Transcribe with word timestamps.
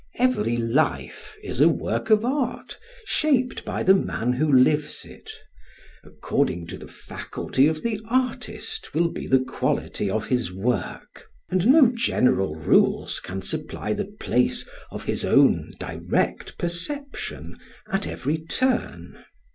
Every 0.17 0.57
life 0.57 1.37
is 1.43 1.61
a 1.61 1.69
work 1.69 2.09
of 2.09 2.25
art 2.25 2.79
shaped 3.05 3.63
by 3.63 3.83
the 3.83 3.93
man 3.93 4.33
who 4.33 4.51
lives 4.51 5.05
it; 5.05 5.29
according 6.03 6.65
to 6.69 6.79
the 6.79 6.87
faculty 6.87 7.67
of 7.67 7.83
the 7.83 8.01
artist 8.09 8.95
will 8.95 9.09
be 9.09 9.27
the 9.27 9.41
quality 9.41 10.09
of 10.09 10.25
his 10.25 10.51
work, 10.51 11.27
and 11.51 11.67
no 11.67 11.91
general 11.93 12.55
rules 12.55 13.19
can 13.19 13.43
supply 13.43 13.93
the 13.93 14.05
place 14.19 14.67
of 14.89 15.03
his 15.03 15.23
own 15.23 15.71
direct 15.79 16.57
perception 16.57 17.59
at 17.87 18.07
every 18.07 18.39
turn. 18.39 19.23